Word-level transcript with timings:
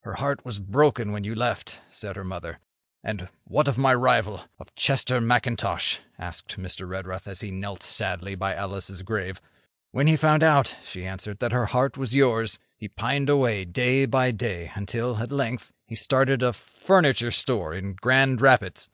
'Her 0.00 0.16
heart 0.16 0.44
was 0.44 0.58
broken 0.58 1.12
when 1.12 1.24
you 1.24 1.34
left,' 1.34 1.80
said 1.90 2.14
her 2.16 2.22
mother. 2.22 2.58
'And 3.02 3.30
what 3.44 3.66
of 3.68 3.78
my 3.78 3.94
rival—of 3.94 4.74
Chester 4.74 5.18
McIntosh?' 5.18 5.96
asked 6.18 6.58
Mr. 6.58 6.86
Redruth, 6.86 7.26
as 7.26 7.40
he 7.40 7.50
knelt 7.50 7.82
sadly 7.82 8.34
by 8.34 8.54
Alice's 8.54 9.00
grave. 9.00 9.40
'When 9.90 10.06
he 10.06 10.14
found 10.16 10.42
out,' 10.42 10.76
she 10.84 11.06
answered, 11.06 11.38
'that 11.38 11.52
her 11.52 11.64
heart 11.72 11.96
was 11.96 12.14
yours, 12.14 12.58
he 12.76 12.86
pined 12.88 13.30
away 13.30 13.64
day 13.64 14.04
by 14.04 14.30
day 14.30 14.70
until, 14.74 15.16
at 15.22 15.32
length, 15.32 15.72
he 15.86 15.96
started 15.96 16.42
a 16.42 16.52
furniture 16.52 17.30
store 17.30 17.72
in 17.72 17.94
Grand 17.94 18.42
Rapids. 18.42 18.86